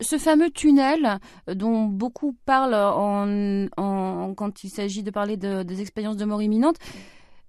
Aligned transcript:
Ce 0.00 0.18
fameux 0.18 0.50
tunnel 0.50 1.18
dont 1.48 1.84
beaucoup 1.84 2.34
parlent 2.44 2.74
en, 2.74 4.34
quand 4.36 4.62
il 4.62 4.68
s'agit 4.68 5.02
de 5.02 5.10
parler 5.10 5.38
de, 5.38 5.62
des 5.62 5.80
expériences 5.80 6.18
de 6.18 6.26
mort 6.26 6.42
imminente, 6.42 6.76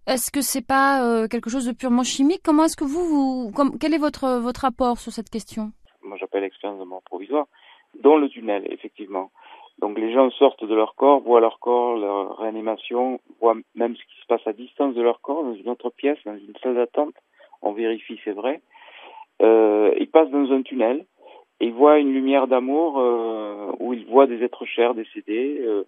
est-ce 0.08 0.31
que 0.31 0.39
c'est 0.39 0.65
pas 0.65 1.04
euh, 1.04 1.28
quelque 1.28 1.49
chose 1.49 1.65
de 1.65 1.73
purement 1.73 2.04
chimique? 2.04 2.39
Comment 2.46 2.63
est-ce 2.63 2.78
que 2.78 2.86
vous, 2.86 3.52
vous 3.52 3.78
quel 3.81 3.94
est 3.94 3.97
votre 3.97 4.39
votre 4.39 4.62
rapport 4.62 4.97
sur 4.97 5.12
cette 5.12 5.29
question? 5.29 5.71
Moi, 6.02 6.15
j'appelle 6.18 6.46
expérience 6.46 6.79
de 6.79 6.86
mort 6.86 7.02
provisoire, 7.04 7.47
dans 8.02 8.15
le 8.15 8.29
tunnel, 8.29 8.66
effectivement. 8.72 9.29
Donc, 9.79 10.00
les 10.00 10.14
gens 10.14 10.32
sortent 10.32 10.64
de 10.64 10.74
leur 10.74 10.96
corps, 10.96 11.20
voient 11.20 11.42
leur 11.42 11.60
corps, 11.60 11.98
leur 11.98 12.38
réanimation, 12.38 13.20
voient 13.42 13.58
même 13.76 13.98
ce 13.98 14.04
qui 14.04 14.22
se 14.22 14.26
passe 14.28 14.48
à 14.48 14.54
distance 14.54 14.96
de 14.96 15.02
leur 15.02 15.20
corps, 15.20 15.44
dans 15.44 15.54
une 15.54 15.68
autre 15.68 15.90
pièce, 15.90 16.18
dans 16.26 16.38
une 16.38 16.55
salle 16.64 16.76
d'attente. 16.76 17.14
On 17.62 17.73
vérifie, 17.73 18.18
c'est 18.23 18.32
vrai. 18.32 18.62
Euh, 19.41 19.94
ils 20.00 20.09
passent 20.09 20.32
dans 20.32 20.50
un 20.54 20.62
tunnel 20.62 21.05
et 21.59 21.67
ils 21.67 21.73
voient 21.73 21.99
une 21.99 22.13
lumière 22.13 22.48
d'amour 22.48 22.99
euh, 22.99 23.71
où 23.80 23.94
ils 23.94 24.05
voient 24.05 24.27
des 24.27 24.44
êtres 24.44 24.66
chers 24.66 24.94
décédés. 24.94 25.59
Euh, 25.62 25.84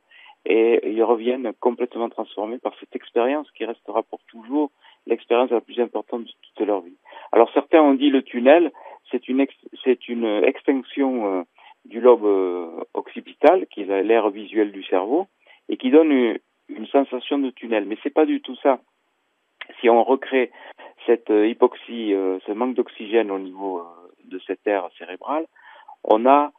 et 0.45 0.79
ils 0.89 1.03
reviennent 1.03 1.51
complètement 1.59 2.09
transformés 2.09 2.59
par 2.59 2.73
cette 2.79 2.95
expérience 2.95 3.49
qui 3.51 3.65
restera 3.65 4.03
pour 4.03 4.19
toujours 4.27 4.71
l'expérience 5.05 5.51
la 5.51 5.61
plus 5.61 5.79
importante 5.79 6.23
de 6.23 6.31
toute 6.41 6.65
leur 6.65 6.81
vie. 6.81 6.95
Alors 7.31 7.51
certains 7.53 7.81
ont 7.81 7.93
dit 7.93 8.09
le 8.09 8.23
tunnel, 8.23 8.71
c'est 9.11 9.27
une 9.27 9.45
c'est 9.83 10.07
une 10.07 10.25
extinction 10.43 11.39
euh, 11.39 11.43
du 11.85 11.99
lobe 11.99 12.25
euh, 12.25 12.83
occipital, 12.93 13.67
qui 13.67 13.81
est 13.81 14.03
l'air 14.03 14.29
visuel 14.29 14.71
du 14.71 14.83
cerveau, 14.83 15.27
et 15.67 15.77
qui 15.77 15.91
donne 15.91 16.11
une, 16.11 16.39
une 16.69 16.87
sensation 16.87 17.37
de 17.39 17.49
tunnel. 17.49 17.85
Mais 17.85 17.97
c'est 18.03 18.13
pas 18.13 18.25
du 18.25 18.41
tout 18.41 18.55
ça. 18.57 18.79
Si 19.79 19.89
on 19.89 20.03
recrée 20.03 20.51
cette 21.05 21.29
euh, 21.31 21.47
hypoxie, 21.47 22.13
ce 22.45 22.51
manque 22.51 22.75
d'oxygène 22.75 23.31
au 23.31 23.39
niveau 23.39 23.81
de 24.29 24.39
cette 24.47 24.65
air 24.65 24.87
cérébral, 24.97 25.45
on 26.03 26.25
a, 26.25 26.51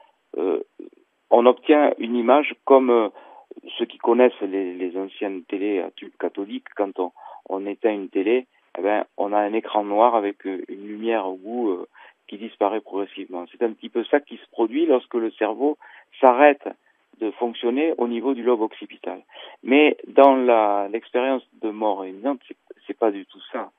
on 1.30 1.46
obtient 1.46 1.92
une 1.98 2.14
image 2.14 2.54
comme 2.64 3.10
ceux 3.78 3.86
qui 3.86 3.98
connaissent 3.98 4.40
les, 4.42 4.96
anciennes 4.96 5.42
télés 5.44 5.80
à 5.80 5.90
tube 5.90 6.12
catholique, 6.18 6.66
quand 6.76 6.98
on, 6.98 7.12
on 7.48 7.66
éteint 7.66 7.92
une 7.92 8.08
télé, 8.08 8.46
eh 8.78 8.82
ben, 8.82 9.04
on 9.16 9.32
a 9.32 9.38
un 9.38 9.52
écran 9.52 9.84
noir 9.84 10.14
avec 10.14 10.46
euh, 10.46 10.62
une 10.68 10.86
lumière 10.86 11.26
au 11.26 11.36
bout 11.36 11.70
euh, 11.70 11.86
qui 12.28 12.38
disparaît 12.38 12.80
progressivement. 12.80 13.44
C'est 13.50 13.62
un 13.62 13.72
petit 13.72 13.88
peu 13.88 14.04
ça 14.04 14.20
qui 14.20 14.36
se 14.36 14.46
produit 14.52 14.86
lorsque 14.86 15.14
le 15.14 15.30
cerveau 15.32 15.76
s'arrête 16.20 16.68
de 17.20 17.30
fonctionner 17.32 17.92
au 17.98 18.06
niveau 18.06 18.32
du 18.34 18.42
lobe 18.42 18.62
occipital. 18.62 19.22
Mais 19.62 19.96
dans 20.06 20.36
l'expérience 20.88 21.42
de 21.60 21.68
mort 21.68 22.06
imminente, 22.06 22.40
c'est 22.86 22.96
pas 22.96 23.10
du 23.10 23.26
tout 23.26 23.40
ça. 23.52 23.70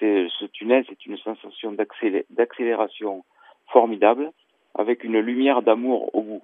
Ce 0.00 0.46
tunnel, 0.46 0.84
c'est 0.88 1.06
une 1.06 1.16
sensation 1.18 1.72
d'accélération 2.30 3.24
formidable 3.72 4.32
avec 4.74 5.04
une 5.04 5.18
lumière 5.20 5.62
d'amour 5.62 6.14
au 6.14 6.22
bout. 6.22 6.42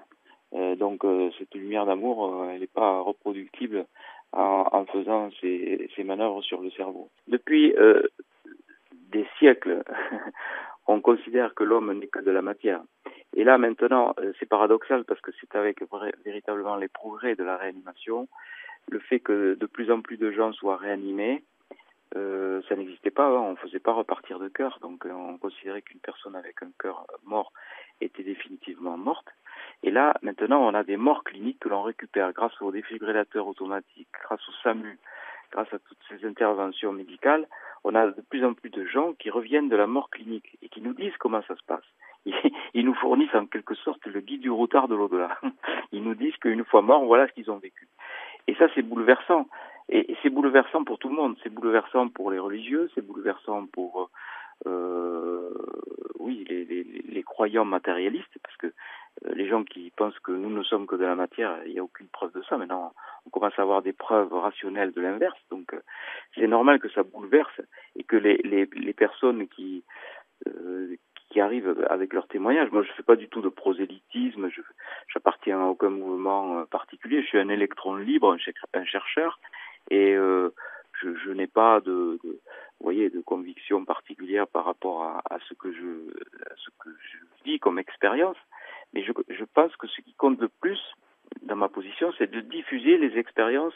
Euh, 0.54 0.76
donc 0.76 1.04
euh, 1.04 1.30
cette 1.38 1.54
lumière 1.54 1.86
d'amour, 1.86 2.42
euh, 2.42 2.50
elle 2.50 2.60
n'est 2.60 2.66
pas 2.66 3.00
reproductible 3.00 3.86
en, 4.32 4.66
en 4.70 4.84
faisant 4.86 5.30
ces, 5.40 5.88
ces, 5.96 6.04
manœuvres 6.04 6.42
sur 6.42 6.60
le 6.60 6.70
cerveau. 6.70 7.08
Depuis 7.28 7.74
des 9.12 9.26
siècles, 9.38 9.82
on 10.86 11.00
considère 11.00 11.54
que 11.54 11.64
l'homme 11.64 11.92
n'est 11.98 12.08
que 12.08 12.20
de 12.20 12.30
la 12.30 12.42
matière. 12.42 12.82
Et 13.36 13.44
là 13.44 13.58
maintenant, 13.58 14.14
c'est 14.38 14.48
paradoxal 14.48 15.04
parce 15.04 15.20
que 15.20 15.30
c'est 15.40 15.56
avec 15.56 15.78
véritablement 16.24 16.76
les 16.76 16.88
progrès 16.88 17.34
de 17.34 17.44
la 17.44 17.56
réanimation, 17.56 18.28
le 18.90 18.98
fait 18.98 19.20
que 19.20 19.54
de 19.54 19.66
plus 19.66 19.90
en 19.90 20.00
plus 20.00 20.16
de 20.16 20.30
gens 20.30 20.52
soient 20.52 20.76
réanimés, 20.76 21.42
euh, 21.42 21.53
pas 23.14 23.26
avant, 23.26 23.48
on 23.48 23.52
ne 23.52 23.56
faisait 23.56 23.80
pas 23.80 23.92
repartir 23.92 24.38
de 24.38 24.48
cœur, 24.48 24.78
donc 24.82 25.06
on 25.06 25.38
considérait 25.38 25.82
qu'une 25.82 26.00
personne 26.00 26.36
avec 26.36 26.62
un 26.62 26.70
cœur 26.78 27.06
mort 27.24 27.52
était 28.00 28.22
définitivement 28.22 28.96
morte. 28.98 29.28
Et 29.82 29.90
là, 29.90 30.14
maintenant, 30.22 30.60
on 30.60 30.74
a 30.74 30.82
des 30.82 30.96
morts 30.96 31.24
cliniques 31.24 31.60
que 31.60 31.68
l'on 31.68 31.82
récupère 31.82 32.32
grâce 32.32 32.60
aux 32.60 32.72
défibrillateurs 32.72 33.46
automatiques, 33.46 34.08
grâce 34.22 34.46
au 34.48 34.52
SAMU, 34.62 34.98
grâce 35.52 35.72
à 35.72 35.78
toutes 35.78 35.98
ces 36.08 36.26
interventions 36.26 36.92
médicales. 36.92 37.46
On 37.84 37.94
a 37.94 38.08
de 38.08 38.20
plus 38.22 38.44
en 38.44 38.54
plus 38.54 38.70
de 38.70 38.84
gens 38.86 39.12
qui 39.12 39.30
reviennent 39.30 39.68
de 39.68 39.76
la 39.76 39.86
mort 39.86 40.10
clinique 40.10 40.58
et 40.62 40.68
qui 40.68 40.80
nous 40.80 40.94
disent 40.94 41.16
comment 41.18 41.42
ça 41.42 41.56
se 41.56 41.64
passe. 41.64 41.84
Ils 42.74 42.84
nous 42.84 42.94
fournissent 42.94 43.34
en 43.34 43.46
quelque 43.46 43.74
sorte 43.74 44.04
le 44.06 44.20
guide 44.20 44.40
du 44.40 44.50
routard 44.50 44.88
de 44.88 44.94
l'au-delà. 44.94 45.38
Ils 45.92 46.02
nous 46.02 46.14
disent 46.14 46.36
qu'une 46.38 46.64
fois 46.64 46.82
morts, 46.82 47.04
voilà 47.04 47.28
ce 47.28 47.32
qu'ils 47.32 47.50
ont 47.50 47.58
vécu. 47.58 47.88
Et 48.46 48.54
ça, 48.56 48.66
c'est 48.74 48.82
bouleversant. 48.82 49.46
Et 49.88 50.16
c'est 50.22 50.30
bouleversant 50.30 50.84
pour 50.84 50.98
tout 50.98 51.08
le 51.08 51.14
monde. 51.14 51.36
C'est 51.42 51.52
bouleversant 51.52 52.08
pour 52.08 52.30
les 52.30 52.38
religieux, 52.38 52.90
c'est 52.94 53.06
bouleversant 53.06 53.66
pour 53.66 54.10
euh, 54.66 55.50
oui 56.18 56.44
les, 56.48 56.64
les, 56.64 56.84
les, 56.84 57.22
croyants 57.22 57.64
matérialistes, 57.64 58.38
parce 58.42 58.56
que 58.56 58.68
euh, 58.68 59.34
les 59.34 59.46
gens 59.46 59.64
qui 59.64 59.92
pensent 59.96 60.18
que 60.20 60.32
nous 60.32 60.50
ne 60.50 60.62
sommes 60.62 60.86
que 60.86 60.96
de 60.96 61.04
la 61.04 61.14
matière, 61.16 61.58
il 61.66 61.72
n'y 61.72 61.78
a 61.78 61.84
aucune 61.84 62.08
preuve 62.08 62.32
de 62.32 62.42
ça. 62.42 62.56
Maintenant, 62.56 62.94
on 63.26 63.30
commence 63.30 63.58
à 63.58 63.62
avoir 63.62 63.82
des 63.82 63.92
preuves 63.92 64.32
rationnelles 64.32 64.92
de 64.92 65.00
l'inverse. 65.00 65.38
Donc, 65.50 65.74
euh, 65.74 65.80
c'est 66.34 66.46
normal 66.46 66.78
que 66.78 66.88
ça 66.88 67.02
bouleverse 67.02 67.60
et 67.96 68.04
que 68.04 68.16
les, 68.16 68.38
les, 68.38 68.66
les 68.74 68.92
personnes 68.92 69.48
qui 69.48 69.84
euh, 70.46 70.96
qui 71.30 71.40
arrivent 71.40 71.84
avec 71.90 72.12
leurs 72.12 72.28
témoignages. 72.28 72.70
Moi, 72.70 72.84
je 72.84 72.90
ne 72.90 72.94
fais 72.94 73.02
pas 73.02 73.16
du 73.16 73.28
tout 73.28 73.40
de 73.40 73.48
prosélytisme. 73.48 74.48
Je 74.50 74.60
j'appartiens 75.08 75.60
à 75.60 75.64
aucun 75.64 75.90
mouvement 75.90 76.64
particulier. 76.66 77.22
Je 77.22 77.26
suis 77.26 77.38
un 77.38 77.48
électron 77.48 77.96
libre, 77.96 78.36
un, 78.72 78.84
chercheur, 78.84 79.40
et 79.90 80.14
euh, 80.14 80.50
je, 81.00 81.14
je 81.14 81.30
n'ai 81.30 81.46
pas 81.46 81.80
de, 81.80 82.18
de, 82.24 82.40
voyez, 82.80 83.10
de 83.10 83.20
conviction 83.20 83.84
particulière 83.84 84.46
par 84.46 84.64
rapport 84.64 85.02
à, 85.02 85.22
à 85.30 85.38
ce 85.48 85.54
que 85.54 85.72
je 85.72 86.10
à 86.50 86.54
ce 86.56 86.70
que 86.78 86.90
je 86.90 87.18
dis 87.44 87.58
comme 87.58 87.78
expérience. 87.78 88.36
Mais 88.92 89.02
je, 89.02 89.12
je 89.28 89.44
pense 89.44 89.74
que 89.76 89.86
ce 89.88 90.00
qui 90.00 90.14
compte 90.14 90.40
le 90.40 90.48
plus 90.48 90.80
dans 91.42 91.56
ma 91.56 91.68
position, 91.68 92.12
c'est 92.16 92.30
de 92.30 92.40
diffuser 92.40 92.96
les 92.98 93.18
expériences 93.18 93.74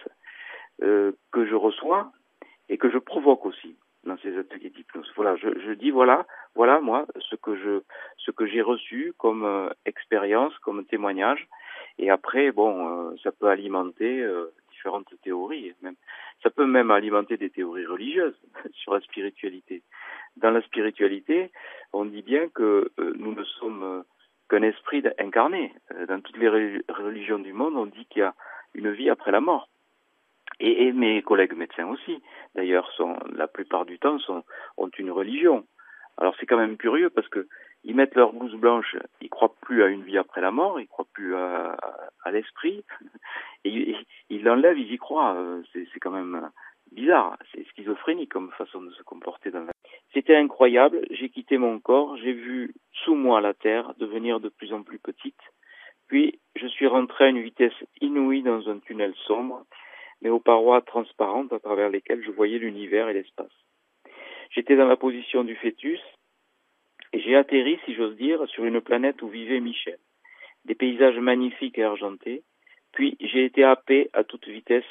euh, 0.83 1.13
que 1.33 1.47
je 1.47 1.55
reçois 1.55 2.13
et 2.69 2.79
que 2.79 2.91
je 2.91 2.99
provoque 2.99 3.47
aussi 3.47 3.77
dans 4.05 4.17
ces 4.19 4.37
ateliers 4.39 4.71
d'hypnose. 4.71 5.11
Voilà, 5.17 5.37
je, 5.37 5.49
je, 5.61 5.73
dis 5.73 5.91
voilà, 5.91 6.27
voilà 6.55 6.81
moi 6.81 7.07
ce 7.19 7.37
que 7.37 7.57
je 7.57 7.83
ce 8.17 8.31
que 8.31 8.47
j'ai 8.47 8.63
reçu 8.63 9.13
comme 9.19 9.45
euh, 9.45 9.69
expérience, 9.87 10.57
comme 10.59 10.85
témoignage. 10.85 11.49
Et 11.99 12.11
après, 12.11 12.53
bon, 12.53 13.11
euh, 13.11 13.17
ça 13.23 13.33
peut 13.33 13.49
alimenter 13.49 14.21
euh, 14.21 14.53
différentes 14.71 15.13
théories. 15.23 15.75
Même, 15.83 15.97
ça 16.43 16.51
peut 16.51 16.67
même 16.67 16.91
alimenter 16.91 17.37
des 17.37 17.51
théories 17.51 17.87
religieuses 17.87 18.39
sur 18.73 18.95
la 18.95 19.01
spiritualité. 19.01 19.83
Dans 20.37 20.51
la 20.51 20.63
spiritualité, 20.63 21.51
on 21.93 22.05
dit 22.05 22.23
bien 22.23 22.49
que 22.49 22.91
euh, 22.99 23.15
nous 23.19 23.35
ne 23.35 23.45
sommes 23.45 24.05
qu'un 24.49 24.63
esprit 24.63 25.03
incarné. 25.19 25.73
Euh, 25.93 26.07
dans 26.07 26.21
toutes 26.21 26.39
les 26.39 26.49
religions 26.49 27.39
du 27.39 27.53
monde, 27.53 27.77
on 27.77 27.87
dit 27.87 28.07
qu'il 28.07 28.21
y 28.21 28.23
a 28.23 28.35
une 28.75 28.93
vie 28.93 29.11
après 29.11 29.33
la 29.33 29.41
mort. 29.41 29.69
Et, 30.61 30.93
mes 30.93 31.23
collègues 31.23 31.55
médecins 31.55 31.87
aussi, 31.87 32.21
d'ailleurs, 32.55 32.91
la 33.33 33.47
plupart 33.47 33.85
du 33.85 33.99
temps 33.99 34.19
sont, 34.19 34.43
ont 34.77 34.89
une 34.99 35.11
religion. 35.11 35.65
Alors 36.17 36.35
c'est 36.41 36.47
quand 36.47 36.57
même 36.57 36.77
curieux 36.77 37.11
parce 37.11 37.29
que 37.29 37.47
ils 37.85 37.95
mettent 37.95 38.17
leur 38.17 38.33
blouse 38.33 38.57
blanche, 38.57 38.97
ils 39.21 39.31
croient 39.31 39.55
plus 39.61 39.85
à 39.85 39.87
une 39.87 40.03
vie 40.03 40.19
après 40.19 40.41
la 40.41 40.51
mort, 40.51 40.81
ils 40.81 40.89
croient 40.89 41.07
plus 41.13 41.37
à, 41.37 41.77
à, 42.25 42.31
l'esprit, 42.33 42.85
ils 44.39 44.45
l'enlèvent, 44.45 44.79
ils 44.79 44.93
y 44.93 44.99
croient. 44.99 45.35
Euh, 45.35 45.63
c'est 45.73 46.01
quand 46.01 46.11
même 46.11 46.51
bizarre, 46.93 47.37
c'est 47.53 47.67
schizophrénique 47.69 48.33
comme 48.33 48.51
façon 48.53 48.81
de 48.81 48.91
se 48.93 49.03
comporter 49.03 49.51
dans 49.51 49.61
la 49.61 49.73
c'était 50.15 50.37
incroyable, 50.37 51.07
j'ai 51.11 51.29
quitté 51.29 51.59
mon 51.59 51.81
corps, 51.81 52.17
j'ai 52.17 52.33
vu 52.33 52.75
sous 53.05 53.15
moi 53.15 53.41
la 53.41 53.53
Terre 53.53 53.95
devenir 53.99 54.41
de 54.41 54.49
plus 54.49 54.73
en 54.73 54.83
plus 54.83 54.99
petite, 54.99 55.41
puis 56.09 56.41
je 56.57 56.67
suis 56.67 56.87
rentré 56.87 57.27
à 57.27 57.29
une 57.29 57.43
vitesse 57.43 57.75
inouïe 58.01 58.43
dans 58.43 58.71
un 58.71 58.79
tunnel 58.79 59.15
sombre, 59.27 59.65
mais 60.23 60.31
aux 60.31 60.41
parois 60.41 60.81
transparentes 60.81 61.53
à 61.53 61.61
travers 61.61 61.91
lesquelles 61.91 62.25
je 62.25 62.31
voyais 62.31 62.59
l'univers 62.59 63.09
et 63.09 63.13
l'espace. 63.13 63.53
J'étais 64.51 64.77
dans 64.77 64.89
la 64.89 64.97
position 64.97 65.45
du 65.45 65.57
fœtus, 65.57 66.01
et 67.13 67.21
j'ai 67.21 67.37
atterri, 67.37 67.79
si 67.85 67.95
j'ose 67.95 68.17
dire, 68.17 68.49
sur 68.49 68.65
une 68.65 68.81
planète 68.81 69.21
où 69.23 69.29
vivait 69.29 69.61
Michel. 69.61 69.99
Des 70.65 70.75
paysages 70.75 71.19
magnifiques 71.19 71.79
et 71.79 71.85
argentés, 71.85 72.43
puis 72.99 73.17
j'ai 73.21 73.45
été 73.45 73.63
happé 73.63 74.11
à 74.13 74.25
toute 74.25 74.49
vitesse 74.49 74.83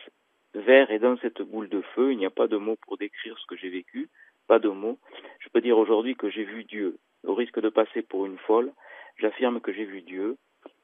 vers 0.54 0.90
et 0.92 0.98
dans 0.98 1.18
cette 1.18 1.42
boule 1.42 1.68
de 1.68 1.82
feu, 1.94 2.14
il 2.14 2.18
n'y 2.18 2.26
a 2.26 2.30
pas 2.30 2.48
de 2.48 2.56
mots 2.56 2.78
pour 2.84 2.98
décrire 2.98 3.38
ce 3.38 3.46
que 3.48 3.58
j'ai 3.58 3.68
vécu, 3.68 4.08
pas 4.48 4.60
de 4.60 4.70
mots. 4.70 4.98
Je 5.42 5.50
peux 5.50 5.60
dire 5.60 5.78
aujourd'hui 5.78 6.16
que 6.16 6.30
j'ai 6.30 6.46
vu 6.46 6.64
Dieu. 6.64 7.00
Au 7.26 7.36
risque 7.36 7.60
de 7.60 7.68
passer 7.68 8.04
pour 8.04 8.26
une 8.26 8.38
folle, 8.38 8.72
j'affirme 9.18 9.60
que 9.60 9.74
j'ai 9.74 9.84
vu 9.84 10.04
Dieu, 10.04 10.38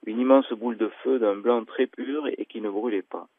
une 0.06 0.20
immense 0.20 0.52
boule 0.52 0.76
de 0.76 0.90
feu 1.02 1.18
d'un 1.18 1.38
blanc 1.38 1.64
très 1.64 1.88
pur 1.88 2.28
et 2.28 2.46
qui 2.46 2.60
ne 2.60 2.70
brûlait 2.70 3.04
pas. 3.04 3.30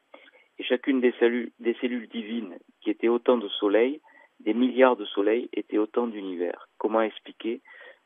Et 0.59 0.65
chacune 0.65 1.03
des 1.03 1.13
cellules, 1.21 1.53
des 1.59 1.75
cellules 1.75 2.09
divines, 2.09 2.57
qui 2.81 2.89
étaient 2.89 3.09
autant 3.09 3.37
de 3.37 3.49
soleils, 3.49 4.01
des 4.41 4.55
milliards 4.55 4.97
de 4.97 5.05
soleils, 5.05 5.51
étaient 5.53 5.77
autant 5.77 6.07
d'univers. 6.07 6.71
Comment 6.79 7.03
expliquer? 7.03 7.61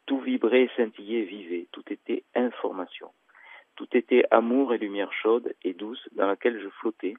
Tout 0.06 0.18
vibrait, 0.18 0.70
scintillait, 0.74 1.22
vivait. 1.22 1.68
Tout 1.70 1.84
était 1.92 2.24
information. 2.34 3.10
Tout 3.78 3.96
était 3.96 4.24
amour 4.32 4.74
et 4.74 4.78
lumière 4.78 5.12
chaude 5.12 5.54
et 5.62 5.72
douce 5.72 6.08
dans 6.10 6.26
laquelle 6.26 6.60
je 6.60 6.68
flottais. 6.68 7.14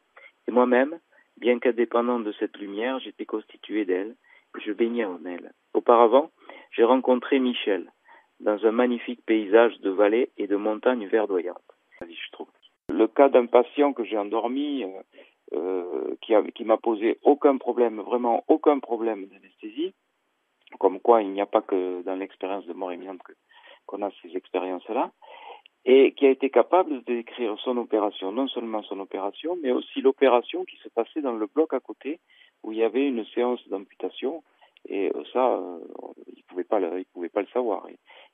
Et 0.45 0.51
moi-même, 0.51 0.99
bien 1.37 1.57
qu'indépendant 1.57 2.19
de 2.19 2.33
cette 2.33 2.57
lumière, 2.57 2.99
j'étais 2.99 3.25
constitué 3.25 3.85
d'elle, 3.85 4.13
je 4.61 4.73
baignais 4.73 5.05
en 5.05 5.23
elle. 5.23 5.53
Auparavant, 5.73 6.31
j'ai 6.71 6.83
rencontré 6.83 7.39
Michel 7.39 7.89
dans 8.41 8.65
un 8.65 8.71
magnifique 8.71 9.25
paysage 9.25 9.79
de 9.79 9.89
vallées 9.89 10.31
et 10.37 10.47
de 10.47 10.57
montagnes 10.57 11.07
verdoyantes. 11.07 11.63
Le 12.89 13.07
cas 13.07 13.29
d'un 13.29 13.45
patient 13.45 13.93
que 13.93 14.03
j'ai 14.03 14.17
endormi, 14.17 14.83
euh, 15.53 16.15
qui 16.21 16.65
m'a 16.65 16.77
posé 16.77 17.19
aucun 17.23 17.55
problème, 17.55 18.01
vraiment 18.01 18.43
aucun 18.49 18.79
problème 18.79 19.27
d'anesthésie, 19.27 19.93
comme 20.77 20.99
quoi 20.99 21.21
il 21.21 21.31
n'y 21.31 21.41
a 21.41 21.45
pas 21.45 21.61
que 21.61 22.01
dans 22.01 22.15
l'expérience 22.15 22.65
de 22.65 22.73
mort 22.73 22.91
imminente 22.91 23.21
qu'on 23.85 24.01
a 24.01 24.11
ces 24.21 24.35
expériences-là, 24.35 25.11
et 25.91 26.11
qui 26.11 26.27
a 26.27 26.29
été 26.29 26.51
capable 26.51 27.03
de 27.03 27.15
décrire 27.15 27.57
son 27.63 27.75
opération, 27.77 28.31
non 28.31 28.47
seulement 28.47 28.83
son 28.83 28.99
opération, 28.99 29.57
mais 29.63 29.71
aussi 29.71 30.01
l'opération 30.01 30.63
qui 30.63 30.77
se 30.83 30.87
passait 30.87 31.21
dans 31.21 31.31
le 31.31 31.47
bloc 31.47 31.73
à 31.73 31.79
côté, 31.79 32.19
où 32.61 32.71
il 32.71 32.77
y 32.77 32.83
avait 32.83 33.07
une 33.07 33.25
séance 33.33 33.67
d'amputation, 33.69 34.43
et 34.87 35.11
euh, 35.15 35.23
ça, 35.33 35.47
euh, 35.47 35.79
il 36.37 36.43
pouvait 36.43 36.63
pouvait 37.11 37.29
pas 37.29 37.41
le 37.41 37.47
savoir. 37.47 37.87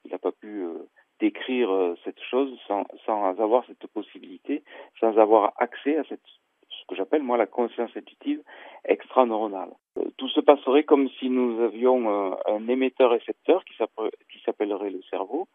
Il 0.03 0.11
n'a 0.11 0.17
pas 0.17 0.33
pu 0.33 0.63
euh, 0.63 0.73
décrire 1.21 1.69
cette 2.03 2.19
chose 2.29 2.59
sans, 2.67 2.83
sans 3.05 3.23
avoir 3.39 3.65
cette 3.67 3.87
possibilité, 3.87 4.61
sans 4.99 5.17
avoir 5.17 5.53
accès 5.55 5.95
à 5.95 6.03
cette 6.03 6.27
ce 6.69 6.85
que 6.89 6.95
j'appelle 6.97 7.23
moi 7.23 7.37
la 7.37 7.47
conscience 7.47 7.95
intuitive 7.95 8.43
extraneuronale. 8.83 9.71
Tout 10.17 10.27
se 10.27 10.41
passerait 10.41 10.83
comme 10.83 11.09
si 11.19 11.29
nous 11.29 11.61
avions 11.61 12.35
un 12.45 12.67
émetteur-récepteur 12.67 13.63
qui 13.63 14.41
s'appellerait 14.43 14.89
le 14.89 15.01
cerveau 15.09 15.47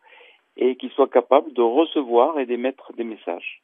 et 0.61 0.77
qui 0.77 0.89
soit 0.91 1.09
capable 1.09 1.53
de 1.53 1.63
recevoir 1.63 2.39
et 2.39 2.47
d'émettre 2.47 2.93
des 2.93 3.05
messages. 3.05 3.63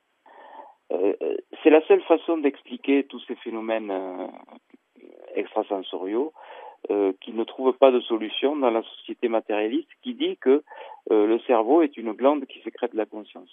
c'est 1.63 1.71
la 1.71 1.85
seule 1.87 2.03
façon 2.03 2.39
d'expliquer 2.39 3.05
tous 3.05 3.21
ces 3.29 3.37
phénomènes 3.37 3.93
extrasensoriaux 5.35 6.33
euh, 6.91 7.13
qui 7.21 7.33
ne 7.33 7.45
trouve 7.45 7.73
pas 7.73 7.91
de 7.91 8.01
solution 8.01 8.55
dans 8.55 8.71
la 8.71 8.83
société 8.83 9.29
matérialiste 9.29 9.89
qui 10.03 10.15
dit 10.15 10.37
que 10.37 10.63
euh, 11.11 11.27
le 11.27 11.41
cerveau 11.41 11.83
est 11.83 11.97
une 11.97 12.13
glande 12.13 12.47
qui 12.47 12.61
sécrète 12.61 12.95
la 12.95 13.07
conscience. 13.07 13.51